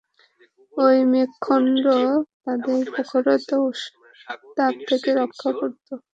[0.73, 1.85] এই মেঘখণ্ড
[2.43, 3.67] তাদের প্রখরতা ও
[3.67, 5.87] উত্তাপ থেকে রক্ষা করত।